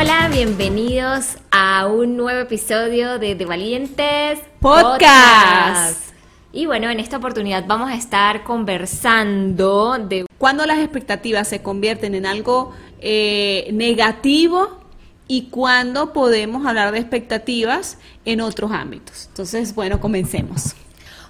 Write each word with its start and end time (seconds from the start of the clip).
Hola, 0.00 0.30
bienvenidos 0.32 1.36
a 1.50 1.86
un 1.86 2.16
nuevo 2.16 2.40
episodio 2.40 3.18
de 3.18 3.34
De 3.34 3.44
Valientes 3.44 4.38
Podcast. 4.58 6.14
Y 6.54 6.64
bueno, 6.64 6.88
en 6.88 6.98
esta 6.98 7.18
oportunidad 7.18 7.66
vamos 7.66 7.90
a 7.90 7.96
estar 7.96 8.42
conversando 8.42 9.98
de 9.98 10.24
cuando 10.38 10.64
las 10.64 10.78
expectativas 10.78 11.48
se 11.48 11.60
convierten 11.60 12.14
en 12.14 12.24
algo 12.24 12.72
eh, 13.00 13.68
negativo 13.74 14.80
y 15.28 15.48
cuándo 15.50 16.14
podemos 16.14 16.64
hablar 16.64 16.92
de 16.92 16.98
expectativas 16.98 17.98
en 18.24 18.40
otros 18.40 18.72
ámbitos. 18.72 19.26
Entonces, 19.26 19.74
bueno, 19.74 20.00
comencemos. 20.00 20.76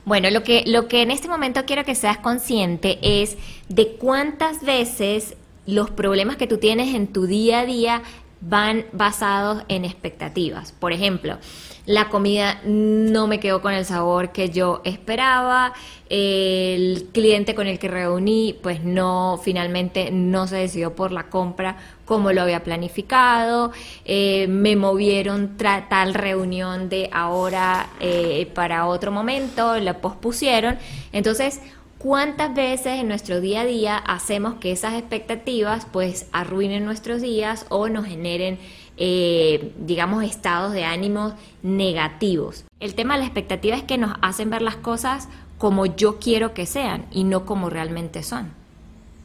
Bueno, 0.04 0.30
lo 0.30 0.44
que, 0.44 0.62
lo 0.64 0.86
que 0.86 1.02
en 1.02 1.10
este 1.10 1.26
momento 1.26 1.64
quiero 1.66 1.84
que 1.84 1.96
seas 1.96 2.18
consciente 2.18 3.00
es 3.02 3.36
de 3.68 3.96
cuántas 3.96 4.62
veces 4.62 5.34
los 5.66 5.90
problemas 5.90 6.36
que 6.36 6.46
tú 6.46 6.58
tienes 6.58 6.94
en 6.94 7.08
tu 7.08 7.26
día 7.26 7.60
a 7.60 7.66
día 7.66 8.02
van 8.40 8.86
basados 8.92 9.62
en 9.68 9.84
expectativas. 9.84 10.72
Por 10.72 10.92
ejemplo, 10.92 11.38
la 11.86 12.08
comida 12.08 12.60
no 12.64 13.26
me 13.26 13.40
quedó 13.40 13.60
con 13.62 13.72
el 13.72 13.84
sabor 13.84 14.32
que 14.32 14.50
yo 14.50 14.80
esperaba, 14.84 15.72
el 16.08 17.08
cliente 17.12 17.54
con 17.54 17.66
el 17.66 17.78
que 17.78 17.88
reuní 17.88 18.56
pues 18.62 18.82
no, 18.84 19.40
finalmente 19.42 20.10
no 20.10 20.46
se 20.46 20.56
decidió 20.56 20.94
por 20.94 21.12
la 21.12 21.28
compra 21.28 21.76
como 22.04 22.32
lo 22.32 22.42
había 22.42 22.64
planificado, 22.64 23.72
eh, 24.04 24.46
me 24.48 24.74
movieron 24.74 25.56
tal 25.56 26.14
reunión 26.14 26.88
de 26.88 27.08
ahora 27.12 27.88
eh, 28.00 28.50
para 28.54 28.86
otro 28.86 29.12
momento, 29.12 29.78
la 29.78 29.98
pospusieron, 29.98 30.76
entonces 31.12 31.60
¿Cuántas 32.00 32.54
veces 32.54 32.98
en 32.98 33.08
nuestro 33.08 33.42
día 33.42 33.60
a 33.60 33.66
día 33.66 33.98
hacemos 33.98 34.54
que 34.54 34.72
esas 34.72 34.94
expectativas 34.94 35.86
pues 35.92 36.24
arruinen 36.32 36.86
nuestros 36.86 37.20
días 37.20 37.66
o 37.68 37.90
nos 37.90 38.06
generen, 38.06 38.58
eh, 38.96 39.74
digamos, 39.78 40.24
estados 40.24 40.72
de 40.72 40.84
ánimo 40.84 41.34
negativos? 41.62 42.64
El 42.80 42.94
tema 42.94 43.14
de 43.14 43.20
la 43.20 43.26
expectativa 43.26 43.76
es 43.76 43.82
que 43.82 43.98
nos 43.98 44.12
hacen 44.22 44.48
ver 44.48 44.62
las 44.62 44.76
cosas 44.76 45.28
como 45.58 45.84
yo 45.84 46.18
quiero 46.18 46.54
que 46.54 46.64
sean 46.64 47.04
y 47.10 47.24
no 47.24 47.44
como 47.44 47.68
realmente 47.68 48.22
son. 48.22 48.50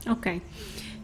Ok. 0.10 0.28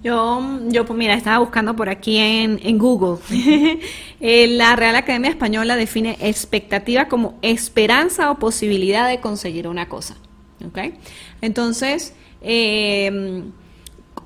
Yo, 0.04 0.42
yo 0.68 0.86
pues 0.86 1.00
mira, 1.00 1.14
estaba 1.14 1.38
buscando 1.40 1.78
por 1.78 1.88
aquí 1.88 2.18
en, 2.18 2.78
Google. 2.78 3.20
Eh, 4.24 4.48
la 4.50 4.76
Real 4.76 4.96
Academia 4.98 5.32
Española 5.32 5.78
define 5.78 6.18
expectativa 6.20 7.08
como 7.08 7.40
esperanza 7.42 8.30
o 8.30 8.38
posibilidad 8.40 9.08
de 9.08 9.22
conseguir 9.22 9.68
una 9.70 9.88
cosa. 9.88 10.18
¿Okay? 10.66 10.96
Entonces, 11.42 12.14
em, 12.42 13.52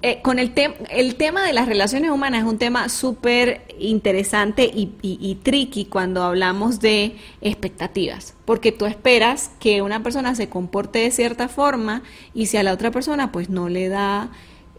eh, 0.02 0.22
con 0.22 0.38
el, 0.40 0.52
el 0.90 1.16
tema 1.16 1.46
de 1.46 1.54
las 1.54 1.68
relaciones 1.68 2.12
humanas 2.12 2.44
es 2.44 2.48
un 2.48 2.58
tema 2.58 2.90
súper 2.90 3.66
interesante 3.80 4.66
y, 4.66 4.94
y, 5.02 5.36
tricky 5.36 5.86
cuando 5.86 6.24
hablamos 6.24 6.80
de 6.80 7.16
expectativas, 7.42 8.36
porque 8.46 8.72
tú 8.72 8.86
esperas 8.86 9.52
que 9.60 9.82
una 9.82 10.04
persona 10.04 10.36
se 10.36 10.50
comporte 10.50 11.00
de 11.00 11.12
cierta 11.12 11.48
forma 11.48 12.04
y 12.34 12.48
si 12.48 12.58
a 12.58 12.64
la 12.64 12.74
otra 12.74 12.92
persona 12.92 13.32
pues 13.32 13.50
no 13.50 13.68
le 13.68 13.90
da 13.90 14.30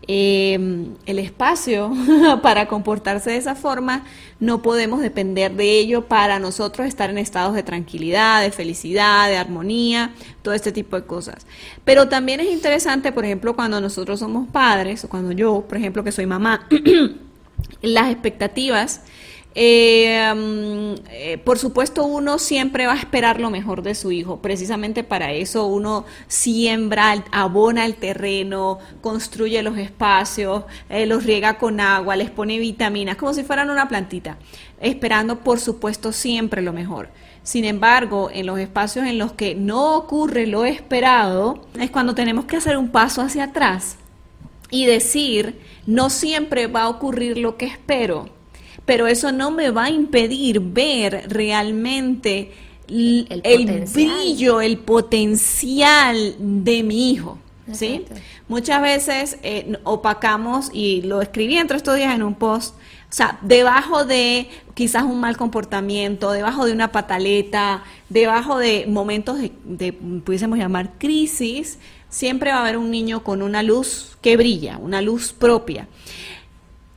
Em, 0.08 0.94
el 1.06 1.18
espacio 1.18 1.90
para 2.42 2.68
comportarse 2.68 3.30
de 3.30 3.38
esa 3.38 3.56
forma, 3.56 4.04
no 4.38 4.62
podemos 4.62 5.00
depender 5.00 5.52
de 5.54 5.80
ello 5.80 6.06
para 6.06 6.38
nosotros 6.38 6.86
estar 6.86 7.10
en 7.10 7.18
estados 7.18 7.54
de 7.54 7.64
tranquilidad, 7.64 8.40
de 8.42 8.52
felicidad, 8.52 9.28
de 9.28 9.36
armonía, 9.36 10.12
todo 10.42 10.54
este 10.54 10.70
tipo 10.70 10.94
de 10.94 11.06
cosas. 11.06 11.44
Pero 11.84 12.08
también 12.08 12.38
es 12.38 12.52
interesante, 12.52 13.10
por 13.10 13.24
ejemplo, 13.24 13.56
cuando 13.56 13.80
nosotros 13.80 14.20
somos 14.20 14.46
padres, 14.48 15.02
o 15.02 15.08
cuando 15.08 15.32
yo, 15.32 15.64
por 15.68 15.76
ejemplo, 15.76 16.04
que 16.04 16.12
soy 16.12 16.26
mamá, 16.26 16.68
las 17.82 18.10
expectativas 18.10 19.00
eh, 19.58 20.94
eh, 21.12 21.38
por 21.38 21.58
supuesto, 21.58 22.04
uno 22.04 22.38
siempre 22.38 22.86
va 22.86 22.92
a 22.92 22.98
esperar 22.98 23.40
lo 23.40 23.48
mejor 23.48 23.80
de 23.80 23.94
su 23.94 24.12
hijo. 24.12 24.42
Precisamente 24.42 25.02
para 25.02 25.32
eso 25.32 25.64
uno 25.64 26.04
siembra, 26.28 27.24
abona 27.32 27.86
el 27.86 27.94
terreno, 27.94 28.78
construye 29.00 29.62
los 29.62 29.78
espacios, 29.78 30.64
eh, 30.90 31.06
los 31.06 31.24
riega 31.24 31.56
con 31.56 31.80
agua, 31.80 32.16
les 32.16 32.30
pone 32.30 32.58
vitaminas, 32.58 33.16
como 33.16 33.32
si 33.32 33.44
fueran 33.44 33.70
una 33.70 33.88
plantita, 33.88 34.36
esperando, 34.78 35.40
por 35.40 35.58
supuesto, 35.58 36.12
siempre 36.12 36.60
lo 36.60 36.74
mejor. 36.74 37.08
Sin 37.42 37.64
embargo, 37.64 38.28
en 38.30 38.44
los 38.44 38.58
espacios 38.58 39.06
en 39.06 39.16
los 39.16 39.32
que 39.32 39.54
no 39.54 39.96
ocurre 39.96 40.46
lo 40.46 40.66
esperado, 40.66 41.66
es 41.80 41.90
cuando 41.90 42.14
tenemos 42.14 42.44
que 42.44 42.58
hacer 42.58 42.76
un 42.76 42.90
paso 42.90 43.22
hacia 43.22 43.44
atrás 43.44 43.96
y 44.70 44.84
decir, 44.84 45.58
no 45.86 46.10
siempre 46.10 46.66
va 46.66 46.82
a 46.82 46.88
ocurrir 46.90 47.38
lo 47.38 47.56
que 47.56 47.64
espero 47.64 48.35
pero 48.86 49.06
eso 49.08 49.32
no 49.32 49.50
me 49.50 49.70
va 49.70 49.84
a 49.84 49.90
impedir 49.90 50.60
ver 50.60 51.24
realmente 51.28 52.52
el, 52.88 53.84
brillo, 53.92 54.60
el 54.60 54.78
potencial 54.78 56.36
de 56.38 56.82
mi 56.82 57.10
hijo. 57.10 57.38
¿sí? 57.72 58.04
Muchas 58.48 58.80
veces 58.80 59.38
eh, 59.42 59.76
opacamos, 59.82 60.70
y 60.72 61.02
lo 61.02 61.20
escribí 61.20 61.56
entre 61.58 61.76
estos 61.76 61.96
días 61.96 62.14
en 62.14 62.22
un 62.22 62.34
post, 62.34 62.76
o 63.08 63.12
sea, 63.16 63.38
debajo 63.42 64.04
de 64.04 64.48
quizás 64.74 65.04
un 65.04 65.20
mal 65.20 65.36
comportamiento, 65.36 66.32
debajo 66.32 66.64
de 66.64 66.72
una 66.72 66.92
pataleta, 66.92 67.82
debajo 68.08 68.58
de 68.58 68.86
momentos 68.86 69.38
de, 69.38 69.52
de, 69.64 69.92
pudiésemos 69.92 70.58
llamar 70.58 70.92
crisis, 70.98 71.78
siempre 72.08 72.50
va 72.50 72.58
a 72.58 72.60
haber 72.62 72.76
un 72.76 72.90
niño 72.90 73.22
con 73.22 73.42
una 73.42 73.62
luz 73.62 74.16
que 74.20 74.36
brilla, 74.36 74.78
una 74.78 75.00
luz 75.02 75.32
propia. 75.32 75.88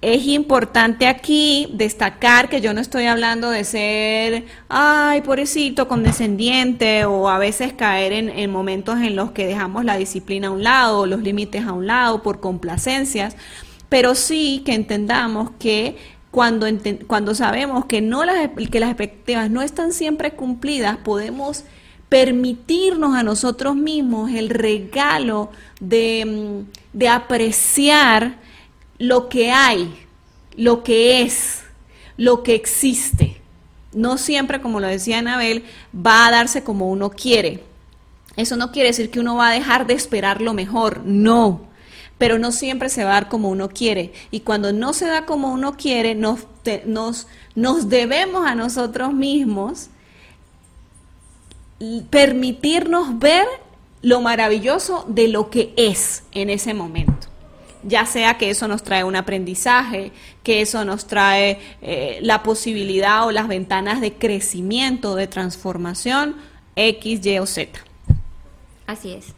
Es 0.02 0.26
importante 0.28 1.08
aquí 1.08 1.68
destacar 1.74 2.48
que 2.48 2.62
yo 2.62 2.74
no 2.74 2.80
estoy 2.80 3.06
hablando 3.08 3.50
de 3.50 3.66
ser, 3.66 4.46
ay, 4.70 5.22
pobrecito, 5.22 5.90
condescendiente 5.90 7.04
o 7.04 7.28
a 7.28 7.38
veces 7.38 7.74
caer 7.74 8.14
en, 8.14 8.50
momentos 8.50 8.98
en 9.02 9.18
los 9.18 9.32
que 9.32 9.46
dejamos 9.46 9.84
la 9.84 9.98
disciplina 9.98 10.48
a 10.48 10.52
un 10.52 10.64
lado, 10.64 11.06
los 11.06 11.22
límites 11.22 11.66
a 11.66 11.74
un 11.74 11.86
lado 11.86 12.24
por 12.24 12.40
complacencias, 12.40 13.36
pero 13.90 14.16
sí 14.16 14.62
que 14.66 14.74
entendamos 14.74 15.52
que 15.60 15.98
cuando, 16.32 16.66
cuando 17.08 17.36
sabemos 17.36 17.84
que, 17.84 18.00
no 18.00 18.24
las, 18.24 18.52
que 18.72 18.80
las 18.80 18.92
expectativas 18.92 19.52
no 19.52 19.62
están 19.62 19.92
siempre 19.92 20.32
cumplidas, 20.32 20.96
podemos 20.96 21.66
permitirnos 22.08 23.16
a 23.18 23.24
nosotros 23.24 23.76
mismos 23.76 24.32
el 24.32 24.50
regalo 24.50 25.50
de, 25.82 26.64
de 26.94 27.10
apreciar 27.10 28.38
lo 29.00 29.30
que 29.30 29.52
hay, 29.52 30.06
lo 30.56 30.84
que 30.84 31.22
es, 31.22 31.64
lo 32.18 32.44
que 32.44 32.54
existe. 32.54 33.42
No 33.94 34.18
siempre, 34.18 34.62
como 34.62 34.80
lo 34.80 34.88
decía 34.88 35.18
Anabel, 35.18 35.64
va 35.96 36.28
a 36.28 36.32
darse 36.32 36.64
como 36.64 36.90
uno 36.90 37.10
quiere. 37.10 37.64
Eso 38.36 38.56
no 38.58 38.72
quiere 38.72 38.90
decir 38.90 39.10
que 39.10 39.20
uno 39.20 39.38
va 39.38 39.50
a 39.50 39.54
dejar 39.54 39.88
de 39.88 39.96
esperar 39.96 40.42
lo 40.42 40.54
mejor, 40.54 41.02
no. 41.06 41.62
Pero 42.18 42.38
no 42.38 42.52
siempre 42.52 42.90
se 42.90 43.04
va 43.06 43.12
a 43.12 43.14
dar 43.14 43.30
como 43.30 43.50
uno 43.50 43.70
quiere. 43.70 44.14
Y 44.30 44.42
cuando 44.42 44.74
no 44.74 44.94
se 44.94 45.08
da 45.08 45.26
como 45.26 45.52
uno 45.52 45.78
quiere, 45.78 46.14
nos, 46.14 46.42
nos, 46.86 47.28
nos 47.56 47.90
debemos 47.90 48.46
a 48.46 48.56
nosotros 48.56 49.14
mismos 49.14 49.88
permitirnos 52.10 53.18
ver 53.20 53.48
lo 54.02 54.20
maravilloso 54.20 55.06
de 55.08 55.30
lo 55.30 55.50
que 55.50 55.74
es 55.78 56.24
en 56.34 56.50
ese 56.50 56.74
momento 56.74 57.19
ya 57.84 58.06
sea 58.06 58.38
que 58.38 58.50
eso 58.50 58.68
nos 58.68 58.84
trae 58.84 59.04
un 59.04 59.16
aprendizaje, 59.16 60.12
que 60.44 60.62
eso 60.62 60.84
nos 60.86 61.08
trae 61.08 61.60
eh, 61.82 62.20
la 62.22 62.44
posibilidad 62.44 63.26
o 63.26 63.32
las 63.32 63.48
ventanas 63.48 64.02
de 64.02 64.14
crecimiento, 64.14 65.16
de 65.16 65.28
transformación 65.28 66.36
X, 66.76 67.26
Y 67.26 67.40
o 67.40 67.46
Z. 67.46 67.80
Así 68.88 69.14
es. 69.14 69.34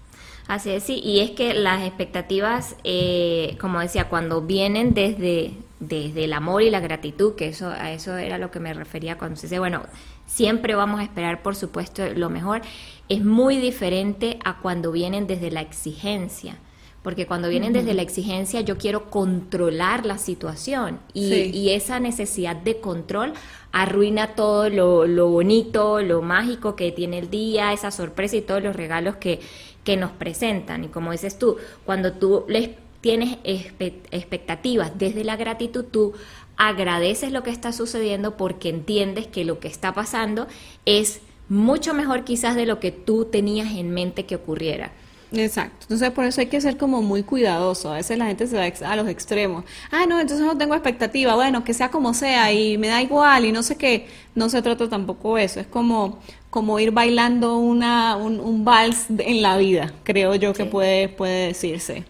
Así 0.47 0.71
es, 0.71 0.83
sí, 0.83 0.99
y 1.01 1.21
es 1.21 1.31
que 1.31 1.53
las 1.53 1.83
expectativas, 1.83 2.75
eh, 2.83 3.55
como 3.61 3.79
decía, 3.79 4.09
cuando 4.09 4.41
vienen 4.41 4.93
desde, 4.93 5.53
desde 5.79 6.25
el 6.25 6.33
amor 6.33 6.61
y 6.61 6.69
la 6.69 6.81
gratitud, 6.81 7.35
que 7.35 7.47
eso 7.47 7.69
a 7.69 7.91
eso 7.91 8.17
era 8.17 8.37
lo 8.37 8.51
que 8.51 8.59
me 8.59 8.73
refería 8.73 9.17
cuando 9.17 9.37
se 9.37 9.47
dice, 9.47 9.59
bueno, 9.59 9.83
siempre 10.27 10.75
vamos 10.75 10.99
a 10.99 11.03
esperar, 11.03 11.41
por 11.41 11.55
supuesto, 11.55 12.03
lo 12.15 12.29
mejor, 12.29 12.63
es 13.07 13.23
muy 13.23 13.57
diferente 13.57 14.39
a 14.43 14.57
cuando 14.57 14.91
vienen 14.91 15.25
desde 15.25 15.51
la 15.51 15.61
exigencia 15.61 16.57
porque 17.03 17.25
cuando 17.25 17.49
vienen 17.49 17.73
desde 17.73 17.93
la 17.93 18.01
exigencia 18.01 18.61
yo 18.61 18.77
quiero 18.77 19.09
controlar 19.09 20.05
la 20.05 20.17
situación 20.17 20.99
y, 21.13 21.33
y 21.33 21.71
esa 21.71 21.99
necesidad 21.99 22.55
de 22.55 22.79
control 22.79 23.33
arruina 23.71 24.35
todo 24.35 24.69
lo, 24.69 25.07
lo, 25.07 25.29
bonito, 25.29 26.01
lo 26.01 26.21
mágico 26.21 26.75
que 26.75 26.91
tiene 26.91 27.19
el 27.19 27.29
día, 27.29 27.73
esa 27.73 27.91
sorpresa 27.91 28.35
y 28.35 28.41
todos 28.41 28.61
los 28.61 28.75
regalos 28.75 29.15
que, 29.15 29.39
que 29.83 29.97
nos 29.97 30.11
presentan. 30.11 30.83
Y 30.83 30.87
como 30.87 31.11
dices 31.11 31.39
tú, 31.39 31.57
cuando 31.85 32.13
tú 32.13 32.45
les 32.47 32.71
tienes 33.01 33.37
expectativas 33.43 34.97
desde 34.97 35.23
la 35.23 35.35
gratitud, 35.35 35.85
tú 35.85 36.13
agradeces 36.57 37.31
lo 37.31 37.43
que 37.43 37.49
está 37.49 37.71
sucediendo 37.71 38.37
porque 38.37 38.69
entiendes 38.69 39.25
que 39.27 39.45
lo 39.45 39.59
que 39.59 39.67
está 39.67 39.93
pasando 39.93 40.47
es 40.85 41.21
mucho 41.49 41.93
mejor 41.93 42.23
quizás 42.23 42.55
de 42.55 42.65
lo 42.65 42.79
que 42.79 42.91
tú 42.91 43.25
tenías 43.25 43.71
en 43.73 43.91
mente 43.91 44.25
que 44.25 44.35
ocurriera. 44.35 44.91
Exacto. 45.33 45.77
Entonces, 45.83 46.11
por 46.11 46.25
eso 46.25 46.41
hay 46.41 46.47
que 46.47 46.59
ser 46.59 46.77
como 46.77 47.01
muy 47.01 47.23
cuidadoso. 47.23 47.91
A 47.91 47.95
veces 47.95 48.17
la 48.17 48.25
gente 48.25 48.47
se 48.47 48.57
va 48.57 48.89
a 48.89 48.95
los 48.95 49.07
extremos. 49.07 49.63
Ah, 49.89 50.05
no, 50.07 50.19
entonces 50.19 50.45
no 50.45 50.57
tengo 50.57 50.73
expectativa. 50.73 51.35
Bueno, 51.35 51.63
que 51.63 51.73
sea 51.73 51.89
como 51.89 52.13
sea 52.13 52.51
y 52.51 52.77
me 52.77 52.87
da 52.87 53.01
igual 53.01 53.45
y 53.45 53.51
no 53.51 53.63
sé 53.63 53.77
qué. 53.77 54.07
No 54.35 54.49
se 54.49 54.61
trata 54.61 54.89
tampoco 54.89 55.37
eso. 55.37 55.59
Es 55.59 55.67
como, 55.67 56.19
como 56.49 56.79
ir 56.79 56.91
bailando 56.91 57.57
una, 57.57 58.17
un, 58.17 58.65
vals 58.65 59.05
en 59.09 59.41
la 59.41 59.57
vida, 59.57 59.93
creo 60.03 60.35
yo 60.35 60.53
que 60.53 60.65
puede, 60.65 61.07
puede 61.07 61.47
decirse. 61.47 62.03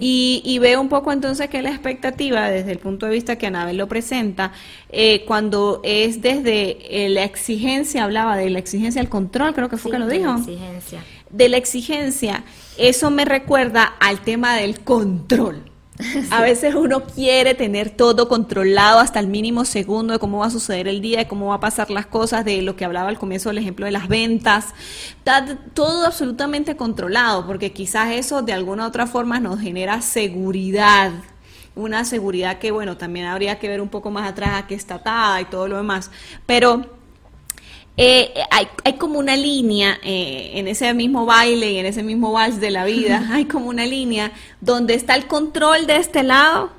Y, 0.00 0.42
y, 0.44 0.58
veo 0.58 0.80
un 0.80 0.88
poco 0.88 1.12
entonces 1.12 1.50
que 1.50 1.60
la 1.60 1.70
expectativa, 1.70 2.48
desde 2.48 2.72
el 2.72 2.78
punto 2.78 3.04
de 3.04 3.12
vista 3.12 3.36
que 3.36 3.46
Anabel 3.46 3.76
lo 3.76 3.88
presenta, 3.88 4.52
eh, 4.88 5.24
cuando 5.26 5.80
es 5.82 6.22
desde 6.22 7.04
eh, 7.04 7.08
la 7.10 7.24
exigencia, 7.24 8.04
hablaba 8.04 8.36
de 8.36 8.48
la 8.48 8.58
exigencia 8.58 9.02
al 9.02 9.10
control, 9.10 9.54
creo 9.54 9.68
que 9.68 9.76
fue 9.76 9.90
que 9.90 9.98
lo 9.98 10.08
dijo. 10.08 10.32
La 10.32 10.38
exigencia 10.38 11.00
de 11.30 11.48
la 11.48 11.56
exigencia, 11.56 12.44
eso 12.78 13.10
me 13.10 13.24
recuerda 13.24 13.84
al 14.00 14.20
tema 14.20 14.56
del 14.56 14.80
control. 14.80 15.64
A 16.30 16.42
veces 16.42 16.74
uno 16.74 17.04
quiere 17.04 17.54
tener 17.54 17.90
todo 17.90 18.28
controlado 18.28 18.98
hasta 18.98 19.20
el 19.20 19.28
mínimo 19.28 19.64
segundo 19.64 20.12
de 20.12 20.18
cómo 20.18 20.38
va 20.38 20.46
a 20.46 20.50
suceder 20.50 20.88
el 20.88 21.00
día, 21.00 21.18
de 21.18 21.28
cómo 21.28 21.48
va 21.48 21.56
a 21.56 21.60
pasar 21.60 21.90
las 21.90 22.06
cosas, 22.06 22.44
de 22.44 22.62
lo 22.62 22.76
que 22.76 22.84
hablaba 22.84 23.08
al 23.08 23.18
comienzo 23.18 23.48
del 23.48 23.58
ejemplo 23.58 23.86
de 23.86 23.92
las 23.92 24.08
ventas. 24.08 24.74
Está 25.18 25.58
todo 25.74 26.04
absolutamente 26.06 26.76
controlado, 26.76 27.46
porque 27.46 27.72
quizás 27.72 28.12
eso 28.12 28.42
de 28.42 28.52
alguna 28.52 28.84
u 28.84 28.88
otra 28.88 29.06
forma 29.06 29.40
nos 29.40 29.60
genera 29.60 30.02
seguridad. 30.02 31.12
Una 31.74 32.04
seguridad 32.04 32.58
que, 32.58 32.70
bueno, 32.70 32.96
también 32.96 33.26
habría 33.26 33.58
que 33.58 33.68
ver 33.68 33.80
un 33.80 33.88
poco 33.88 34.10
más 34.10 34.28
atrás 34.28 34.50
a 34.54 34.66
qué 34.66 34.74
está 34.74 34.96
atada 34.96 35.40
y 35.40 35.44
todo 35.46 35.68
lo 35.68 35.76
demás. 35.76 36.10
Pero 36.46 36.95
eh, 37.96 38.34
hay, 38.50 38.68
hay, 38.84 38.92
como 38.94 39.18
una 39.18 39.36
línea 39.36 39.98
eh, 40.02 40.52
en 40.54 40.68
ese 40.68 40.92
mismo 40.92 41.24
baile 41.24 41.72
y 41.72 41.78
en 41.78 41.86
ese 41.86 42.02
mismo 42.02 42.32
vals 42.32 42.60
de 42.60 42.70
la 42.70 42.84
vida, 42.84 43.26
hay 43.32 43.46
como 43.46 43.68
una 43.68 43.86
línea 43.86 44.32
donde 44.60 44.94
está 44.94 45.14
el 45.14 45.26
control 45.26 45.86
de 45.86 45.96
este 45.96 46.22
lado 46.22 46.70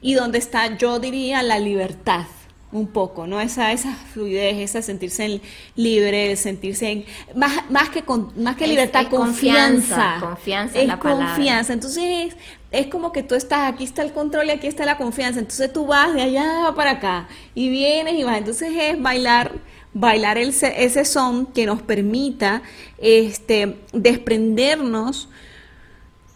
y 0.00 0.14
donde 0.14 0.38
está, 0.38 0.76
yo 0.76 0.98
diría, 0.98 1.42
la 1.42 1.58
libertad 1.58 2.26
un 2.72 2.88
poco, 2.88 3.26
¿no? 3.26 3.40
Esa, 3.40 3.72
esa 3.72 3.94
fluidez, 3.94 4.56
esa 4.58 4.82
sentirse 4.82 5.40
libre, 5.76 6.34
sentirse 6.36 6.90
en, 6.90 7.04
más, 7.34 7.70
más 7.70 7.88
que 7.90 8.02
con, 8.02 8.32
más 8.36 8.56
que 8.56 8.66
libertad, 8.66 9.06
confianza. 9.08 10.16
Confianza, 10.20 10.78
es 10.78 10.88
la 10.88 10.98
confianza. 10.98 11.72
Entonces 11.72 12.34
es, 12.70 12.86
como 12.88 13.12
que 13.12 13.22
tú 13.22 13.34
estás, 13.34 13.72
aquí 13.72 13.84
está 13.84 14.02
el 14.02 14.12
control 14.12 14.46
y 14.46 14.50
aquí 14.50 14.66
está 14.66 14.84
la 14.84 14.98
confianza. 14.98 15.38
Entonces 15.38 15.72
tú 15.72 15.86
vas 15.86 16.12
de 16.12 16.22
allá 16.22 16.72
para 16.74 16.92
acá 16.92 17.28
y 17.54 17.68
vienes 17.68 18.14
y 18.14 18.24
vas. 18.24 18.38
Entonces 18.38 18.70
es 18.76 19.00
bailar 19.00 19.52
bailar 19.98 20.36
ese 20.36 21.04
son 21.06 21.46
que 21.46 21.64
nos 21.64 21.80
permita 21.80 22.62
este, 22.98 23.78
desprendernos 23.94 25.30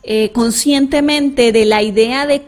eh, 0.03 0.33
conscientemente 0.33 1.53
de 1.53 1.67
la 1.67 1.83
idea 1.83 2.27
de 2.27 2.43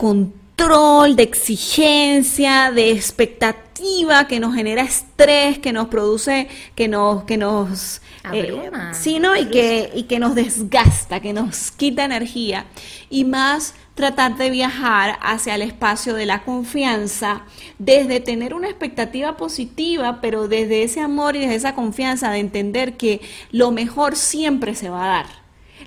de 0.62 1.24
exigencia, 1.24 2.70
de 2.70 2.92
expectativa 2.92 4.28
que 4.28 4.38
nos 4.38 4.54
genera 4.54 4.82
estrés, 4.82 5.58
que 5.58 5.72
nos 5.72 5.88
produce, 5.88 6.46
que 6.76 6.86
nos, 6.86 7.24
que 7.24 7.36
nos 7.36 8.00
eh, 8.32 8.70
sí, 8.92 9.18
¿no? 9.18 9.36
y 9.36 9.46
que, 9.46 9.90
y 9.92 10.04
que 10.04 10.20
nos 10.20 10.36
desgasta, 10.36 11.18
que 11.18 11.32
nos 11.32 11.72
quita 11.72 12.04
energía. 12.04 12.66
Y 13.10 13.24
más 13.24 13.74
tratar 13.96 14.36
de 14.36 14.50
viajar 14.50 15.18
hacia 15.20 15.56
el 15.56 15.62
espacio 15.62 16.14
de 16.14 16.26
la 16.26 16.44
confianza, 16.44 17.42
desde 17.80 18.20
tener 18.20 18.54
una 18.54 18.68
expectativa 18.68 19.36
positiva, 19.36 20.20
pero 20.20 20.46
desde 20.46 20.84
ese 20.84 21.00
amor 21.00 21.34
y 21.34 21.40
desde 21.40 21.56
esa 21.56 21.74
confianza 21.74 22.30
de 22.30 22.38
entender 22.38 22.96
que 22.96 23.20
lo 23.50 23.72
mejor 23.72 24.14
siempre 24.14 24.76
se 24.76 24.90
va 24.90 25.06
a 25.06 25.08
dar. 25.08 25.41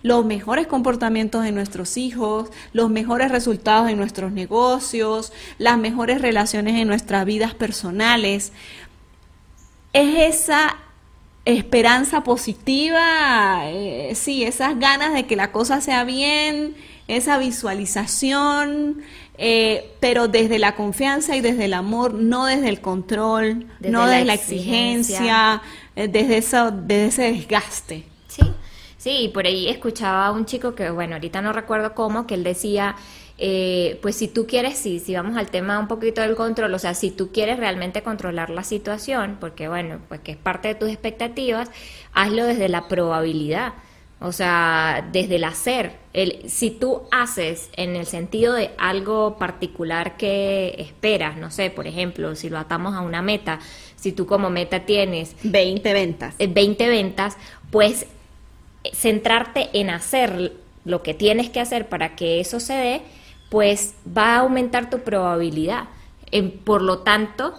Los 0.05 0.23
mejores 0.23 0.67
comportamientos 0.67 1.43
de 1.43 1.51
nuestros 1.51 1.97
hijos, 1.97 2.51
los 2.73 2.91
mejores 2.91 3.31
resultados 3.31 3.89
en 3.89 3.97
nuestros 3.97 4.31
negocios, 4.31 5.33
las 5.57 5.79
mejores 5.79 6.21
relaciones 6.21 6.79
en 6.79 6.87
nuestras 6.87 7.25
vidas 7.25 7.55
personales. 7.55 8.51
Es 9.93 10.35
esa 10.35 10.77
esperanza 11.43 12.23
positiva, 12.23 13.61
eh, 13.63 14.13
sí, 14.13 14.43
esas 14.43 14.77
ganas 14.77 15.11
de 15.15 15.25
que 15.25 15.35
la 15.35 15.51
cosa 15.51 15.81
sea 15.81 16.03
bien, 16.03 16.75
esa 17.07 17.39
visualización, 17.39 19.01
eh, 19.39 19.91
pero 19.99 20.27
desde 20.27 20.59
la 20.59 20.75
confianza 20.75 21.35
y 21.35 21.41
desde 21.41 21.65
el 21.65 21.73
amor, 21.73 22.13
no 22.13 22.45
desde 22.45 22.69
el 22.69 22.79
control, 22.79 23.65
no 23.79 24.05
desde 24.05 24.25
la 24.25 24.35
exigencia, 24.35 25.63
eh, 25.95 26.07
desde, 26.07 26.37
eso, 26.37 26.69
desde 26.69 27.07
ese 27.07 27.21
desgaste. 27.31 28.14
Sí, 29.05 29.29
por 29.31 29.45
ahí 29.45 29.67
escuchaba 29.67 30.25
a 30.25 30.31
un 30.31 30.47
chico 30.47 30.73
que, 30.73 30.89
bueno, 30.89 31.13
ahorita 31.13 31.39
no 31.39 31.53
recuerdo 31.53 31.93
cómo, 31.93 32.25
que 32.25 32.33
él 32.33 32.43
decía, 32.43 32.95
eh, 33.37 33.99
pues 34.01 34.15
si 34.15 34.27
tú 34.27 34.47
quieres, 34.47 34.79
sí, 34.79 34.97
si 34.99 35.13
vamos 35.13 35.37
al 35.37 35.51
tema 35.51 35.77
un 35.77 35.87
poquito 35.87 36.21
del 36.21 36.35
control, 36.35 36.73
o 36.73 36.79
sea, 36.79 36.95
si 36.95 37.11
tú 37.11 37.31
quieres 37.31 37.57
realmente 37.57 38.01
controlar 38.01 38.49
la 38.49 38.63
situación, 38.63 39.37
porque 39.39 39.67
bueno, 39.67 39.99
pues 40.07 40.21
que 40.21 40.31
es 40.31 40.37
parte 40.37 40.69
de 40.69 40.73
tus 40.73 40.89
expectativas, 40.89 41.69
hazlo 42.13 42.45
desde 42.45 42.67
la 42.67 42.87
probabilidad. 42.87 43.73
O 44.21 44.31
sea, 44.31 45.07
desde 45.11 45.35
el 45.35 45.43
hacer. 45.43 45.97
El, 46.13 46.49
si 46.49 46.71
tú 46.71 47.03
haces 47.11 47.69
en 47.75 47.97
el 47.97 48.05
sentido 48.05 48.53
de 48.53 48.71
algo 48.77 49.37
particular 49.37 50.17
que 50.17 50.73
esperas, 50.79 51.37
no 51.37 51.51
sé, 51.51 51.69
por 51.69 51.85
ejemplo, 51.85 52.33
si 52.35 52.49
lo 52.49 52.57
atamos 52.57 52.95
a 52.95 53.01
una 53.01 53.21
meta, 53.21 53.59
si 53.97 54.13
tú 54.13 54.25
como 54.25 54.49
meta 54.49 54.85
tienes 54.85 55.35
20 55.43 55.93
ventas, 55.93 56.35
20 56.39 56.85
eh, 56.85 56.89
ventas, 56.89 57.37
pues 57.69 58.07
centrarte 58.93 59.69
en 59.73 59.89
hacer 59.89 60.53
lo 60.83 61.01
que 61.01 61.13
tienes 61.13 61.49
que 61.49 61.59
hacer 61.59 61.89
para 61.89 62.15
que 62.15 62.39
eso 62.39 62.59
se 62.59 62.73
dé, 62.73 63.01
pues 63.49 63.95
va 64.05 64.35
a 64.35 64.39
aumentar 64.39 64.89
tu 64.89 64.99
probabilidad. 64.99 65.85
por 66.65 66.81
lo 66.81 66.99
tanto, 66.99 67.53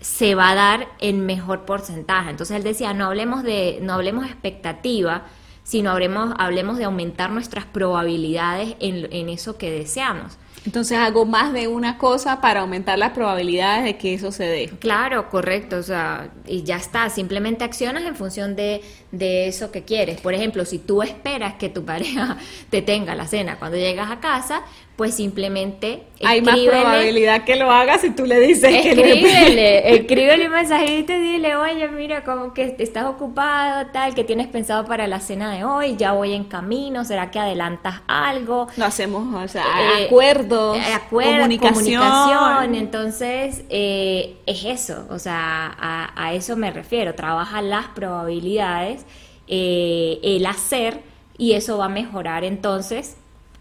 se 0.00 0.34
va 0.34 0.50
a 0.50 0.54
dar 0.54 0.88
en 1.00 1.26
mejor 1.26 1.64
porcentaje. 1.64 2.30
Entonces 2.30 2.56
él 2.56 2.62
decía, 2.62 2.94
no 2.94 3.06
hablemos 3.06 3.42
de, 3.42 3.78
no 3.82 3.94
hablemos 3.94 4.26
expectativa, 4.26 5.22
sino 5.64 5.90
hablemos, 5.90 6.34
hablemos 6.38 6.78
de 6.78 6.84
aumentar 6.84 7.30
nuestras 7.30 7.64
probabilidades 7.64 8.76
en, 8.80 9.08
en 9.12 9.28
eso 9.28 9.58
que 9.58 9.70
deseamos. 9.70 10.38
Entonces 10.68 10.98
hago 10.98 11.24
más 11.24 11.54
de 11.54 11.66
una 11.66 11.96
cosa 11.96 12.42
para 12.42 12.60
aumentar 12.60 12.98
las 12.98 13.12
probabilidades 13.12 13.84
de 13.84 13.96
que 13.96 14.12
eso 14.12 14.30
se 14.30 14.44
dé. 14.44 14.68
Claro, 14.78 15.30
correcto, 15.30 15.76
o 15.76 15.82
sea, 15.82 16.28
y 16.46 16.62
ya 16.62 16.76
está, 16.76 17.08
simplemente 17.08 17.64
accionas 17.64 18.02
en 18.02 18.14
función 18.14 18.54
de, 18.54 18.82
de 19.10 19.48
eso 19.48 19.72
que 19.72 19.84
quieres. 19.84 20.20
Por 20.20 20.34
ejemplo, 20.34 20.66
si 20.66 20.78
tú 20.78 21.00
esperas 21.02 21.54
que 21.54 21.70
tu 21.70 21.84
pareja 21.86 22.36
te 22.68 22.82
tenga 22.82 23.14
la 23.14 23.26
cena 23.26 23.58
cuando 23.58 23.78
llegas 23.78 24.10
a 24.10 24.20
casa, 24.20 24.60
pues 24.98 25.14
simplemente 25.14 26.02
hay 26.24 26.42
más 26.42 26.58
probabilidad 26.58 27.44
que 27.44 27.54
lo 27.54 27.70
hagas 27.70 28.00
si 28.00 28.10
tú 28.10 28.26
le 28.26 28.40
dices 28.40 28.82
que 28.82 28.96
le 28.96 29.94
escríbele 29.94 30.46
un 30.46 30.52
mensajito 30.52 31.12
y 31.12 31.20
dile 31.20 31.54
oye 31.54 31.86
mira 31.86 32.24
como 32.24 32.52
que 32.52 32.74
estás 32.80 33.04
ocupado 33.04 33.86
tal 33.92 34.16
que 34.16 34.24
tienes 34.24 34.48
pensado 34.48 34.86
para 34.86 35.06
la 35.06 35.20
cena 35.20 35.54
de 35.54 35.62
hoy 35.62 35.94
ya 35.96 36.14
voy 36.14 36.32
en 36.32 36.42
camino 36.42 37.04
será 37.04 37.30
que 37.30 37.38
adelantas 37.38 38.00
algo 38.08 38.66
lo 38.76 38.86
hacemos 38.86 39.32
o 39.32 39.46
sea 39.46 39.62
eh, 40.00 40.06
acuerdos 40.06 40.76
eh, 40.78 41.58
comunicación. 41.60 42.74
entonces 42.74 43.62
eh, 43.70 44.34
es 44.46 44.64
eso 44.64 45.06
o 45.10 45.20
sea 45.20 45.76
a, 45.78 46.10
a, 46.16 46.34
eso 46.34 46.56
me 46.56 46.72
refiero. 46.72 47.14
Trabaja 47.14 47.62
las 47.62 47.86
probabilidades 47.86 49.06
el 49.46 50.44
hacer 50.46 51.02
y 51.36 51.52
eso 51.52 51.78
va 51.78 51.84
a 51.84 51.88
mejorar 51.88 52.42
entonces 52.42 53.16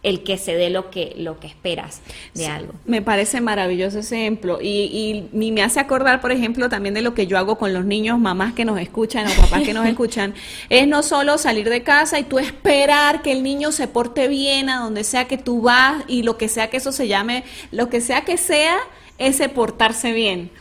el 0.08 0.24
que 0.24 0.38
se 0.38 0.56
dé 0.56 0.70
lo 0.70 0.90
que, 0.90 1.14
lo 1.18 1.38
que 1.38 1.48
esperas 1.48 2.02
de 2.34 2.48
algo. 2.48 2.74
Me 2.86 3.02
parece 3.02 3.42
maravilloso 3.42 4.00
ese 4.00 4.22
ejemplo 4.22 4.60
y, 4.62 5.28
y, 5.34 5.52
me 5.52 5.62
hace 5.62 5.82
acordar, 5.82 6.22
por 6.22 6.32
ejemplo, 6.32 6.70
también 6.70 6.94
de 6.94 7.02
lo 7.02 7.14
que 7.14 7.28
yo 7.28 7.38
hago 7.38 7.58
con 7.58 7.74
los 7.74 7.84
niños, 7.84 8.18
mamás 8.18 8.54
que 8.54 8.64
nos 8.64 8.80
escuchan 8.80 9.28
o 9.28 9.42
papás 9.42 9.64
que 9.64 9.74
nos 9.74 9.86
escuchan, 9.88 10.34
es 10.70 10.88
no 10.88 11.04
solo 11.04 11.38
salir 11.38 11.70
de 11.70 11.84
casa 11.84 12.20
y 12.20 12.24
tú 12.24 12.40
esperar 12.40 13.22
que 13.22 13.34
el 13.34 13.44
niño 13.44 13.74
se 13.74 13.90
porte 13.90 14.30
bien 14.30 14.70
a 14.70 14.80
donde 14.80 15.04
sea 15.04 15.26
que 15.26 15.38
tú 15.38 15.62
vas 15.62 16.04
y 16.08 16.24
lo 16.24 16.38
que 16.38 16.48
sea 16.48 16.70
que 16.70 16.78
eso 16.78 16.94
se 16.94 17.10
llame, 17.10 17.44
lo 17.72 17.90
que 17.90 18.00
sea 18.00 18.22
que 18.22 18.38
sea, 18.38 18.78
ese 19.18 19.50
portarse 19.50 20.14
bien. 20.14 20.52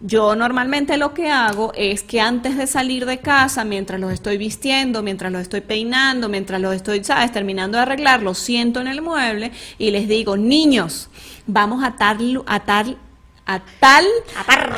Yo 0.00 0.34
normalmente 0.34 0.96
lo 0.96 1.14
que 1.14 1.30
hago 1.30 1.72
es 1.74 2.02
que 2.02 2.20
antes 2.20 2.56
de 2.56 2.66
salir 2.66 3.06
de 3.06 3.18
casa, 3.18 3.64
mientras 3.64 4.00
los 4.00 4.12
estoy 4.12 4.36
vistiendo, 4.36 5.02
mientras 5.02 5.32
los 5.32 5.40
estoy 5.40 5.60
peinando, 5.60 6.28
mientras 6.28 6.60
los 6.60 6.74
estoy, 6.74 7.02
¿sabes?, 7.04 7.32
terminando 7.32 7.78
de 7.78 7.82
arreglar, 7.82 8.22
los 8.22 8.38
siento 8.38 8.80
en 8.80 8.88
el 8.88 9.00
mueble 9.00 9.52
y 9.78 9.92
les 9.92 10.08
digo, 10.08 10.36
niños, 10.36 11.08
vamos 11.46 11.84
a 11.84 11.96
tal, 11.96 12.42
a 12.46 12.60
tal, 12.60 12.98
a 13.46 13.60
tal, 13.80 14.06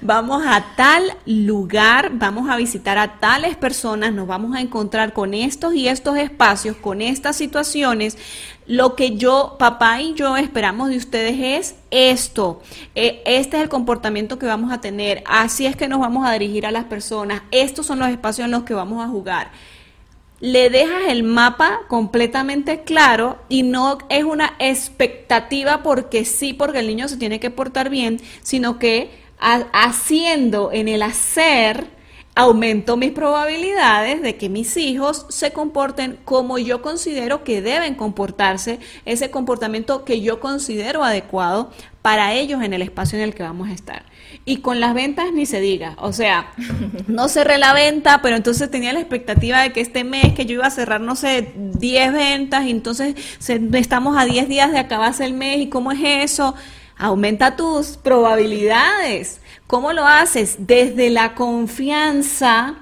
vamos 0.00 0.42
a 0.46 0.64
tal 0.76 1.16
lugar, 1.26 2.10
vamos 2.14 2.48
a 2.50 2.56
visitar 2.56 2.98
a 2.98 3.18
tales 3.18 3.56
personas, 3.56 4.12
nos 4.12 4.26
vamos 4.26 4.56
a 4.56 4.60
encontrar 4.60 5.12
con 5.12 5.34
estos 5.34 5.74
y 5.74 5.88
estos 5.88 6.16
espacios, 6.16 6.76
con 6.76 7.00
estas 7.00 7.36
situaciones. 7.36 8.18
Lo 8.70 8.94
que 8.94 9.16
yo, 9.16 9.56
papá 9.58 10.00
y 10.00 10.14
yo 10.14 10.36
esperamos 10.36 10.90
de 10.90 10.96
ustedes 10.96 11.34
es 11.40 11.74
esto. 11.90 12.62
E, 12.94 13.20
este 13.26 13.56
es 13.56 13.64
el 13.64 13.68
comportamiento 13.68 14.38
que 14.38 14.46
vamos 14.46 14.70
a 14.70 14.80
tener. 14.80 15.24
Así 15.26 15.66
es 15.66 15.74
que 15.74 15.88
nos 15.88 15.98
vamos 15.98 16.24
a 16.24 16.32
dirigir 16.34 16.64
a 16.66 16.70
las 16.70 16.84
personas. 16.84 17.42
Estos 17.50 17.86
son 17.86 17.98
los 17.98 18.08
espacios 18.10 18.44
en 18.44 18.52
los 18.52 18.62
que 18.62 18.74
vamos 18.74 19.04
a 19.04 19.08
jugar 19.08 19.50
le 20.38 20.70
dejas 20.70 21.08
el 21.08 21.22
mapa 21.22 21.80
completamente 21.88 22.80
claro 22.80 23.38
y 23.50 23.62
no 23.62 23.98
es 24.08 24.24
una 24.24 24.54
expectativa 24.58 25.82
porque 25.82 26.24
sí, 26.24 26.54
porque 26.54 26.78
el 26.78 26.86
niño 26.86 27.08
se 27.08 27.18
tiene 27.18 27.40
que 27.40 27.50
portar 27.50 27.90
bien, 27.90 28.22
sino 28.42 28.78
que 28.78 29.10
haciendo 29.38 30.70
en 30.72 30.88
el 30.88 31.02
hacer, 31.02 31.88
aumento 32.34 32.96
mis 32.96 33.10
probabilidades 33.10 34.22
de 34.22 34.36
que 34.36 34.48
mis 34.48 34.76
hijos 34.76 35.26
se 35.28 35.52
comporten 35.52 36.18
como 36.24 36.58
yo 36.58 36.80
considero 36.80 37.44
que 37.44 37.60
deben 37.60 37.94
comportarse, 37.94 38.78
ese 39.04 39.30
comportamiento 39.30 40.04
que 40.04 40.20
yo 40.20 40.40
considero 40.40 41.02
adecuado 41.02 41.70
para 42.02 42.32
ellos 42.32 42.62
en 42.62 42.72
el 42.72 42.82
espacio 42.82 43.18
en 43.18 43.24
el 43.24 43.34
que 43.34 43.42
vamos 43.42 43.68
a 43.68 43.72
estar. 43.72 44.04
Y 44.44 44.58
con 44.58 44.80
las 44.80 44.94
ventas 44.94 45.32
ni 45.32 45.44
se 45.44 45.60
diga, 45.60 45.96
o 45.98 46.12
sea, 46.12 46.52
no 47.08 47.28
cerré 47.28 47.58
la 47.58 47.74
venta, 47.74 48.22
pero 48.22 48.36
entonces 48.36 48.70
tenía 48.70 48.92
la 48.92 49.00
expectativa 49.00 49.60
de 49.60 49.72
que 49.72 49.80
este 49.80 50.04
mes 50.04 50.32
que 50.32 50.46
yo 50.46 50.54
iba 50.54 50.66
a 50.66 50.70
cerrar, 50.70 51.00
no 51.00 51.16
sé, 51.16 51.52
10 51.56 52.12
ventas, 52.12 52.64
y 52.64 52.70
entonces 52.70 53.16
estamos 53.74 54.16
a 54.16 54.24
10 54.24 54.48
días 54.48 54.72
de 54.72 54.78
acabarse 54.78 55.24
el 55.24 55.34
mes, 55.34 55.58
¿y 55.60 55.68
cómo 55.68 55.92
es 55.92 56.00
eso? 56.02 56.54
Aumenta 56.96 57.56
tus 57.56 57.96
probabilidades. 57.96 59.39
¿Cómo 59.70 59.92
lo 59.92 60.04
haces? 60.04 60.56
Desde 60.66 61.10
la 61.10 61.36
confianza 61.36 62.74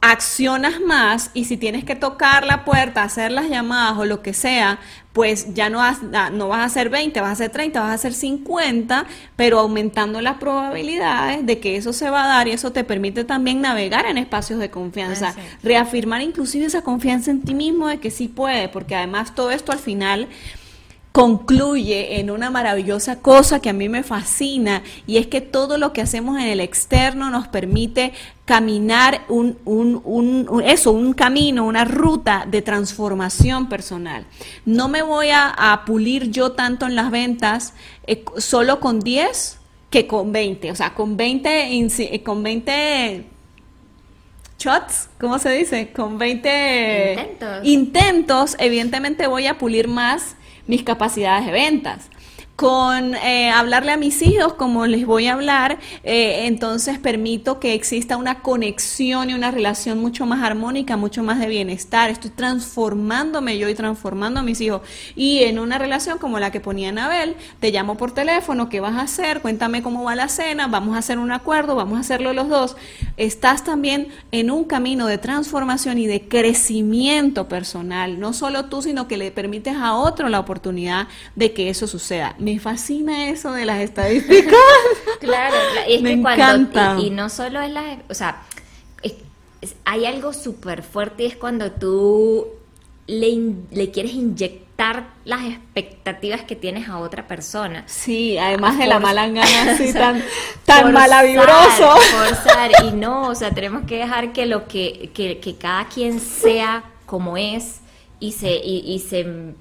accionas 0.00 0.80
más 0.80 1.30
y 1.34 1.44
si 1.44 1.58
tienes 1.58 1.84
que 1.84 1.94
tocar 1.94 2.46
la 2.46 2.64
puerta, 2.64 3.02
hacer 3.02 3.30
las 3.30 3.50
llamadas 3.50 3.98
o 3.98 4.06
lo 4.06 4.22
que 4.22 4.32
sea, 4.32 4.78
pues 5.12 5.52
ya 5.52 5.68
no 5.68 5.80
vas, 5.80 5.98
no 6.32 6.48
vas 6.48 6.60
a 6.60 6.64
hacer 6.64 6.88
20, 6.88 7.20
vas 7.20 7.28
a 7.28 7.32
hacer 7.32 7.50
30, 7.50 7.80
vas 7.80 7.90
a 7.90 7.94
hacer 7.94 8.14
50, 8.14 9.04
pero 9.36 9.58
aumentando 9.58 10.22
las 10.22 10.38
probabilidades 10.38 11.44
de 11.44 11.60
que 11.60 11.76
eso 11.76 11.92
se 11.92 12.08
va 12.08 12.24
a 12.24 12.28
dar 12.28 12.48
y 12.48 12.52
eso 12.52 12.72
te 12.72 12.82
permite 12.82 13.24
también 13.24 13.60
navegar 13.60 14.06
en 14.06 14.16
espacios 14.16 14.60
de 14.60 14.70
confianza, 14.70 15.34
reafirmar 15.62 16.22
inclusive 16.22 16.64
esa 16.64 16.80
confianza 16.80 17.30
en 17.30 17.42
ti 17.42 17.52
mismo 17.52 17.88
de 17.88 18.00
que 18.00 18.10
sí 18.10 18.28
puede, 18.28 18.70
porque 18.70 18.94
además 18.94 19.34
todo 19.34 19.50
esto 19.50 19.70
al 19.70 19.80
final 19.80 20.28
concluye 21.14 22.18
en 22.18 22.28
una 22.28 22.50
maravillosa 22.50 23.20
cosa 23.20 23.60
que 23.60 23.70
a 23.70 23.72
mí 23.72 23.88
me 23.88 24.02
fascina 24.02 24.82
y 25.06 25.18
es 25.18 25.28
que 25.28 25.40
todo 25.40 25.78
lo 25.78 25.92
que 25.92 26.02
hacemos 26.02 26.40
en 26.40 26.48
el 26.48 26.58
externo 26.58 27.30
nos 27.30 27.46
permite 27.46 28.12
caminar 28.44 29.22
un, 29.28 29.56
un, 29.64 30.02
un, 30.04 30.60
eso, 30.64 30.90
un 30.90 31.12
camino, 31.12 31.66
una 31.66 31.84
ruta 31.84 32.46
de 32.50 32.62
transformación 32.62 33.68
personal. 33.68 34.26
No 34.64 34.88
me 34.88 35.02
voy 35.02 35.28
a, 35.32 35.82
pulir 35.86 36.32
yo 36.32 36.50
tanto 36.50 36.84
en 36.86 36.96
las 36.96 37.12
ventas 37.12 37.74
eh, 38.08 38.24
solo 38.38 38.80
con 38.80 38.98
10 38.98 39.60
que 39.90 40.08
con 40.08 40.32
20, 40.32 40.72
o 40.72 40.74
sea, 40.74 40.94
con 40.94 41.16
20, 41.16 41.76
eh, 41.76 42.22
con 42.24 42.42
20 42.42 43.24
shots, 44.58 45.10
¿cómo 45.20 45.38
se 45.38 45.50
dice? 45.50 45.92
Con 45.92 46.18
20 46.18 47.12
intentos. 47.12 47.60
intentos, 47.62 48.56
evidentemente 48.58 49.28
voy 49.28 49.46
a 49.46 49.58
pulir 49.58 49.86
más 49.86 50.34
mis 50.66 50.82
capacidades 50.82 51.46
de 51.46 51.52
ventas 51.52 52.10
con 52.56 53.16
eh, 53.16 53.50
hablarle 53.50 53.90
a 53.90 53.96
mis 53.96 54.22
hijos 54.22 54.54
como 54.54 54.86
les 54.86 55.06
voy 55.06 55.26
a 55.26 55.32
hablar, 55.32 55.78
eh, 56.04 56.46
entonces 56.46 56.98
permito 56.98 57.58
que 57.58 57.74
exista 57.74 58.16
una 58.16 58.42
conexión 58.42 59.30
y 59.30 59.34
una 59.34 59.50
relación 59.50 59.98
mucho 59.98 60.24
más 60.24 60.42
armónica, 60.42 60.96
mucho 60.96 61.24
más 61.24 61.40
de 61.40 61.48
bienestar. 61.48 62.10
Estoy 62.10 62.30
transformándome 62.30 63.58
yo 63.58 63.68
y 63.68 63.74
transformando 63.74 64.40
a 64.40 64.42
mis 64.44 64.60
hijos. 64.60 64.82
Y 65.16 65.42
en 65.42 65.58
una 65.58 65.78
relación 65.78 66.18
como 66.18 66.38
la 66.38 66.52
que 66.52 66.60
ponía 66.60 66.90
Anabel, 66.90 67.34
te 67.58 67.72
llamo 67.72 67.96
por 67.96 68.12
teléfono, 68.12 68.68
¿qué 68.68 68.78
vas 68.78 68.94
a 68.94 69.02
hacer? 69.02 69.40
Cuéntame 69.40 69.82
cómo 69.82 70.04
va 70.04 70.14
la 70.14 70.28
cena, 70.28 70.68
vamos 70.68 70.94
a 70.94 70.98
hacer 70.98 71.18
un 71.18 71.32
acuerdo, 71.32 71.74
vamos 71.74 71.98
a 71.98 72.00
hacerlo 72.00 72.32
los 72.32 72.48
dos. 72.48 72.76
Estás 73.16 73.64
también 73.64 74.08
en 74.30 74.52
un 74.52 74.64
camino 74.64 75.06
de 75.08 75.18
transformación 75.18 75.98
y 75.98 76.06
de 76.06 76.28
crecimiento 76.28 77.48
personal, 77.48 78.20
no 78.20 78.32
solo 78.32 78.66
tú, 78.66 78.80
sino 78.80 79.08
que 79.08 79.16
le 79.16 79.32
permites 79.32 79.76
a 79.76 79.94
otro 79.94 80.28
la 80.28 80.38
oportunidad 80.38 81.08
de 81.34 81.52
que 81.52 81.68
eso 81.68 81.88
suceda 81.88 82.36
me 82.44 82.58
fascina 82.58 83.30
eso 83.30 83.52
de 83.52 83.64
las 83.64 83.80
estadísticas. 83.80 84.54
claro, 85.20 85.56
es 85.88 86.02
me 86.02 86.10
que 86.10 86.20
encanta. 86.20 86.96
Y, 87.00 87.10
no 87.10 87.30
solo 87.30 87.62
es 87.62 87.70
la, 87.70 87.98
o 88.08 88.14
sea, 88.14 88.42
hay 89.84 90.04
algo 90.04 90.32
súper 90.32 90.82
fuerte 90.82 91.22
y 91.22 91.26
es 91.26 91.36
cuando 91.36 91.72
tú 91.72 92.46
le, 93.06 93.54
le, 93.70 93.90
quieres 93.90 94.12
inyectar 94.12 95.06
las 95.24 95.42
expectativas 95.44 96.42
que 96.42 96.54
tienes 96.54 96.88
a 96.88 96.98
otra 96.98 97.26
persona. 97.26 97.84
Sí, 97.86 98.36
además 98.36 98.76
de 98.76 98.86
la 98.86 98.98
mala 98.98 99.26
gana 99.28 99.72
así 99.72 99.92
tan, 99.92 100.22
tan 100.66 100.92
malavibroso. 100.92 101.96
Forzar, 101.96 102.72
y 102.84 102.92
no, 102.92 103.28
o 103.28 103.34
sea, 103.34 103.52
tenemos 103.52 103.86
que 103.86 103.96
dejar 103.96 104.34
que 104.34 104.44
lo 104.44 104.68
que, 104.68 105.10
que, 105.14 105.38
que 105.38 105.56
cada 105.56 105.88
quien 105.88 106.20
sea 106.20 106.84
como 107.06 107.38
es 107.38 107.80
y 108.20 108.32
se, 108.32 108.54
y 108.54 108.98
se 108.98 109.54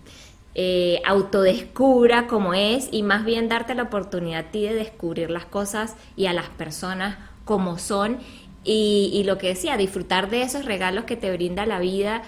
eh, 0.55 1.01
autodescubra 1.05 2.27
como 2.27 2.53
es 2.53 2.89
y 2.91 3.01
más 3.01 3.25
bien 3.25 3.49
darte 3.49 3.73
la 3.73 3.83
oportunidad 3.83 4.47
a 4.47 4.51
ti 4.51 4.63
de 4.63 4.75
descubrir 4.75 5.31
las 5.31 5.45
cosas 5.45 5.95
y 6.15 6.27
a 6.27 6.33
las 6.33 6.49
personas 6.49 7.17
como 7.43 7.79
son 7.79 8.19
y, 8.63 9.23
lo 9.25 9.37
que 9.37 9.47
decía, 9.47 9.75
disfrutar 9.75 10.29
de 10.29 10.43
esos 10.43 10.63
regalos 10.63 11.03
que 11.03 11.17
te 11.17 11.31
brinda 11.31 11.65
la 11.65 11.79
vida 11.79 12.21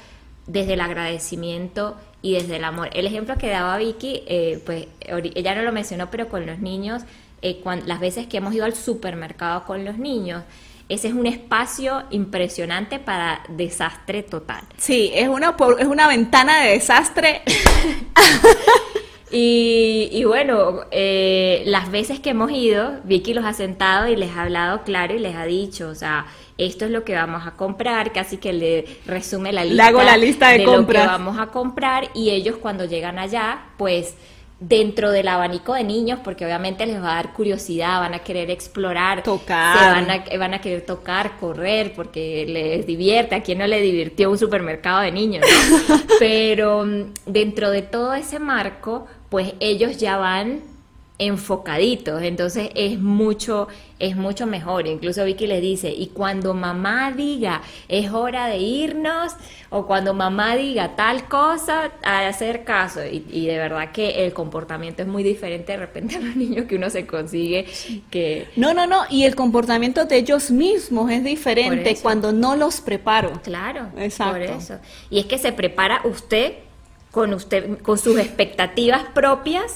desde 0.48 0.74
el 0.74 0.82
agradecimiento 0.82 1.96
y 2.22 2.34
desde 2.34 2.58
el 2.58 2.66
amor. 2.66 2.90
El 2.94 3.06
ejemplo 3.06 3.38
que 3.38 3.50
daba 3.50 3.78
Vicky, 3.78 4.24
eh, 4.28 4.62
pues 4.66 4.88
ella 5.00 5.56
no 5.56 5.62
lo 5.62 5.72
mencionó, 5.72 6.10
pero 6.12 6.28
con 6.28 6.46
los 6.46 6.60
niños, 6.60 7.04
eh, 7.42 7.62
las 7.86 8.00
veces 8.00 8.28
que 8.28 8.38
hemos 8.38 8.54
ido 8.54 8.66
al 8.66 8.76
supermercado 8.76 9.66
con 9.66 9.86
los 9.86 9.98
niños, 9.98 10.44
ese 10.88 11.08
es 11.08 11.14
un 11.14 11.26
espacio 11.26 12.04
impresionante 12.12 13.00
para 13.00 13.42
desastre 13.50 14.22
total. 14.22 14.62
Sí, 14.78 15.12
es 15.16 15.28
una, 15.28 15.56
es 15.80 15.88
una 15.88 16.08
ventana 16.08 16.62
de 16.62 16.72
desastre. 16.74 17.42
y, 19.32 20.24
bueno, 20.26 20.82
eh, 20.92 21.64
las 21.66 21.90
veces 21.90 22.20
que 22.20 22.30
hemos 22.32 22.52
ido, 22.52 23.00
Vicky 23.04 23.34
los 23.34 23.46
ha 23.46 23.54
sentado 23.54 24.08
y 24.08 24.16
les 24.16 24.32
ha 24.36 24.44
hablado 24.44 24.84
claro 24.84 25.16
y 25.16 25.20
les 25.20 25.36
ha 25.36 25.46
dicho, 25.46 25.90
o 25.90 25.96
sea, 25.96 26.28
esto 26.60 26.86
es 26.86 26.92
lo 26.92 27.04
que 27.04 27.16
vamos 27.16 27.48
a 27.48 27.52
comprar, 27.52 28.14
casi 28.14 28.38
que 28.38 28.54
le 28.54 28.86
resume 29.08 29.52
la 29.52 29.66
lista, 29.66 29.88
hago 29.88 30.04
la 30.04 30.18
lista 30.18 30.50
de, 30.50 30.60
de 30.60 30.66
lo 30.66 30.86
que 30.86 31.00
vamos 31.00 31.40
a 31.40 31.48
comprar 31.48 32.10
y 32.14 32.30
ellos 32.30 32.58
cuando 32.58 32.86
llegan 32.86 33.18
allá, 33.18 33.70
pues 33.78 34.16
dentro 34.60 35.12
del 35.12 35.28
abanico 35.28 35.74
de 35.74 35.84
niños, 35.84 36.20
porque 36.24 36.46
obviamente 36.46 36.86
les 36.86 37.02
va 37.02 37.12
a 37.12 37.16
dar 37.16 37.34
curiosidad, 37.34 38.00
van 38.00 38.14
a 38.14 38.20
querer 38.20 38.50
explorar, 38.50 39.22
tocar, 39.22 40.06
van, 40.06 40.10
a, 40.10 40.38
van 40.38 40.54
a 40.54 40.62
querer 40.62 40.82
tocar, 40.86 41.38
correr, 41.38 41.94
porque 41.94 42.46
les 42.48 42.86
divierte, 42.86 43.36
a 43.36 43.44
quien 43.44 43.58
no 43.58 43.68
le 43.68 43.82
divirtió 43.82 44.32
un 44.32 44.38
supermercado 44.38 45.02
de 45.02 45.12
niños, 45.12 45.46
Pero 46.20 46.86
mm, 46.86 47.14
dentro 47.26 47.70
de 47.70 47.82
todo 47.82 48.14
ese 48.14 48.40
marco, 48.40 49.08
pues 49.30 49.54
ellos 49.60 49.98
ya 49.98 50.18
van 50.18 50.75
enfocaditos, 51.18 52.22
entonces 52.22 52.70
es 52.76 53.00
mucho, 53.00 53.70
es 54.00 54.18
mucho 54.18 54.46
mejor. 54.46 54.86
Incluso 54.86 55.24
Vicky 55.24 55.48
les 55.48 55.62
dice, 55.62 55.90
y 55.90 56.08
cuando 56.08 56.54
mamá 56.54 57.12
diga 57.12 57.62
es 57.88 58.12
hora 58.12 58.48
de 58.48 58.58
irnos, 58.58 59.34
o 59.70 59.86
cuando 59.88 60.14
mamá 60.14 60.58
diga 60.58 60.96
tal 60.96 61.28
cosa, 61.30 61.92
a 62.04 62.28
hacer 62.28 62.66
caso. 62.66 63.00
Y, 63.06 63.48
de 63.48 63.58
verdad 63.58 63.92
que 63.92 64.26
el 64.26 64.34
comportamiento 64.34 65.04
es 65.04 65.08
muy 65.08 65.24
diferente 65.24 65.74
de 65.74 65.78
repente 65.78 66.18
a 66.18 66.20
los 66.20 66.36
niños 66.36 66.66
que 66.66 66.76
uno 66.76 66.90
se 66.90 67.06
consigue 67.08 67.66
que... 68.10 68.48
No, 68.58 68.74
no, 68.74 68.86
no, 68.86 69.04
y 69.10 69.24
el 69.24 69.36
comportamiento 69.36 70.06
de 70.06 70.18
ellos 70.18 70.52
mismos 70.52 71.12
es 71.12 71.24
diferente 71.24 71.98
cuando 72.02 72.34
no 72.34 72.56
los 72.56 72.82
preparo. 72.82 73.32
Claro, 73.42 73.88
Exacto. 73.98 74.34
por 74.34 74.42
eso. 74.42 74.80
Y 75.10 75.20
es 75.20 75.26
que 75.26 75.38
se 75.38 75.54
prepara 75.54 76.02
usted 76.04 76.54
con 77.12 77.34
usted, 77.34 77.78
con 77.82 77.98
sus 77.98 78.18
expectativas 78.18 79.04
propias 79.14 79.74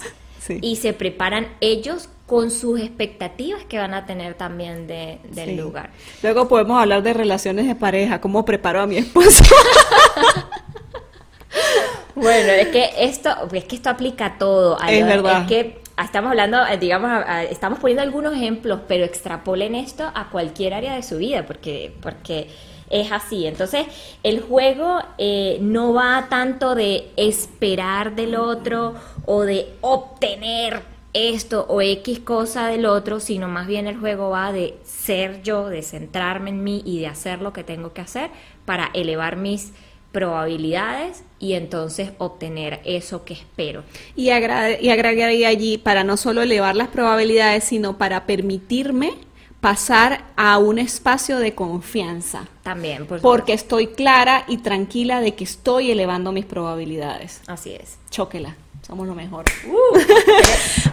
y 0.62 0.76
se 0.78 0.94
preparan 0.94 1.48
ellos 1.62 2.10
con 2.26 2.52
sus 2.52 2.80
expectativas 2.80 3.64
que 3.66 3.80
van 3.80 3.94
a 3.94 4.06
tener 4.06 4.36
también 4.36 4.86
de, 4.86 5.18
del 5.32 5.58
lugar. 5.58 5.90
Luego 6.22 6.48
podemos 6.48 6.80
hablar 6.80 7.02
de 7.02 7.14
relaciones 7.14 7.68
de 7.68 7.76
pareja, 7.76 8.22
cómo 8.22 8.46
preparo 8.46 8.82
a 8.82 8.86
mi 8.86 8.98
esposo. 8.98 9.44
bueno, 12.16 12.52
es 12.52 12.68
que 12.68 12.90
esto, 13.00 13.30
es 13.52 13.66
que 13.66 13.76
esto 13.76 13.90
aplica 13.90 14.28
a 14.28 14.38
todo. 14.38 14.78
es 14.88 15.06
verdad. 15.06 15.42
Es 15.42 15.48
que 15.48 15.82
estamos 16.04 16.30
hablando, 16.30 16.66
eh, 16.68 16.78
digamos, 16.78 17.26
estamos 17.50 17.80
poniendo 17.80 18.04
algunos 18.04 18.36
ejemplos, 18.36 18.82
pero 18.88 19.06
extrapolen 19.06 19.74
esto 19.74 20.12
a 20.14 20.30
cualquier 20.30 20.76
área 20.76 20.94
de 20.94 21.04
su 21.04 21.18
vida, 21.18 21.46
porque, 21.48 21.94
porque 22.00 22.48
es 22.90 23.12
así. 23.12 23.46
Entonces, 23.46 23.88
el 24.24 24.42
juego 24.42 25.00
eh, 25.18 25.58
no 25.62 25.94
va 25.94 26.28
tanto 26.30 26.76
de 26.76 27.08
esperar 27.18 28.16
del 28.16 28.36
otro 28.36 28.96
o 29.26 29.42
de 29.42 29.68
obtener 29.82 30.82
esto 31.14 31.66
o 31.68 31.82
X 31.82 32.20
cosa 32.20 32.68
del 32.68 32.86
otro, 32.86 33.20
sino 33.20 33.48
más 33.48 33.68
bien 33.68 33.88
el 33.88 33.98
juego 33.98 34.30
va 34.30 34.52
de 34.52 34.78
ser 34.84 35.42
yo, 35.42 35.70
de 35.70 35.82
centrarme 35.82 36.52
en 36.52 36.64
mí 36.64 36.84
y 36.86 37.00
de 37.00 37.08
hacer 37.08 37.42
lo 37.42 37.54
que 37.54 37.64
tengo 37.64 37.94
que 37.94 38.02
hacer 38.02 38.30
para 38.66 38.92
elevar 38.94 39.36
mis 39.36 39.74
probabilidades 40.12 41.24
y 41.40 41.54
entonces 41.54 42.12
obtener 42.18 42.82
eso 42.84 43.26
que 43.26 43.34
espero. 43.34 43.84
Y, 44.16 44.28
y 44.28 44.32
agregaría 44.32 45.48
allí 45.48 45.78
para 45.78 46.04
no 46.04 46.18
solo 46.18 46.42
elevar 46.42 46.76
las 46.76 46.88
probabilidades, 46.88 47.64
sino 47.64 47.98
para 47.98 48.26
permitirme 48.26 49.14
pasar 49.62 50.24
a 50.36 50.58
un 50.58 50.80
espacio 50.80 51.38
de 51.40 51.54
confianza. 51.54 52.48
También, 52.64 53.08
porque 53.22 53.54
estoy 53.54 53.88
clara 53.88 54.46
y 54.48 54.58
tranquila 54.58 55.22
de 55.22 55.36
que 55.36 55.44
estoy 55.44 55.92
elevando 55.92 56.32
mis 56.32 56.46
probabilidades. 56.46 57.42
Así 57.48 57.74
es. 57.74 57.98
Chóquela, 58.10 58.56
somos 58.86 59.08
lo 59.08 59.16
mejor. 59.16 59.46
Uh, 59.66 60.00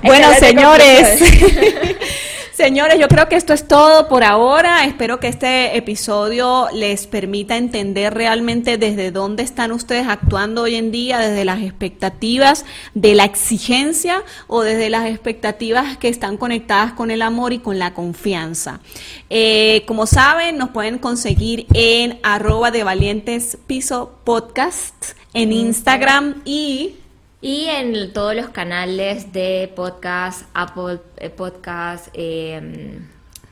bueno, 0.07 0.33
señores. 0.39 1.21
Señores, 2.57 2.99
yo 2.99 3.07
creo 3.09 3.29
que 3.29 3.37
esto 3.37 3.53
es 3.53 3.69
todo 3.69 4.09
por 4.09 4.25
ahora. 4.25 4.87
Espero 4.87 5.21
que 5.21 5.29
este 5.29 5.77
episodio 5.77 6.69
les 6.73 7.07
permita 7.07 7.59
entender 7.59 8.15
realmente 8.15 8.79
desde 8.79 9.11
dónde 9.11 9.43
están 9.43 9.73
ustedes 9.73 10.09
actuando 10.09 10.63
hoy 10.63 10.77
en 10.77 10.91
día, 10.91 11.19
desde 11.19 11.45
las 11.45 11.61
expectativas 11.61 12.65
de 12.95 13.15
la 13.15 13.27
exigencia 13.27 14.23
o 14.47 14.63
desde 14.63 14.89
las 14.89 15.05
expectativas 15.05 15.99
que 15.99 16.09
están 16.09 16.39
conectadas 16.39 16.95
con 16.95 17.11
el 17.11 17.21
amor 17.21 17.53
y 17.53 17.59
con 17.59 17.79
la 17.79 17.93
confianza. 17.93 18.81
Eh, 19.29 19.83
como 19.87 20.07
saben, 20.07 20.57
nos 20.57 20.71
pueden 20.71 20.97
conseguir 20.97 21.67
en 21.75 22.19
arroba 22.23 22.71
de 22.71 22.85
valientes 22.85 23.59
piso 23.67 24.19
podcast 24.25 24.95
en 25.35 25.53
Instagram 25.53 26.41
y 26.47 26.95
y 27.41 27.67
en 27.67 28.13
todos 28.13 28.35
los 28.35 28.49
canales 28.49 29.33
de 29.33 29.73
podcast, 29.75 30.43
Apple 30.55 31.01
eh, 31.19 31.31
Podcast, 31.31 32.09
em, 32.15 33.07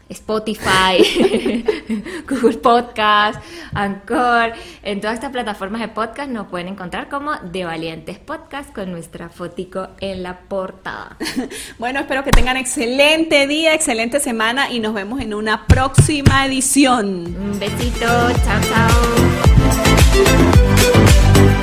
Spotify, 0.08 1.64
Google 2.28 2.58
Podcast, 2.58 3.40
Anchor, 3.74 4.52
en 4.82 5.00
todas 5.00 5.14
estas 5.14 5.30
plataformas 5.30 5.80
de 5.80 5.88
podcast 5.88 6.30
nos 6.30 6.48
pueden 6.48 6.68
encontrar 6.68 7.08
como 7.08 7.32
De 7.36 7.64
Valientes 7.64 8.18
Podcast 8.18 8.72
con 8.72 8.90
nuestra 8.92 9.28
fotico 9.28 9.88
en 10.00 10.22
la 10.22 10.40
portada. 10.40 11.16
Bueno, 11.78 12.00
espero 12.00 12.24
que 12.24 12.30
tengan 12.30 12.56
excelente 12.56 13.46
día, 13.46 13.74
excelente 13.74 14.20
semana 14.20 14.70
y 14.70 14.80
nos 14.80 14.94
vemos 14.94 15.20
en 15.20 15.34
una 15.34 15.66
próxima 15.66 16.46
edición. 16.46 17.36
Un 17.36 17.58
besito, 17.58 18.06
chao, 18.44 18.60
chao. 21.42 21.53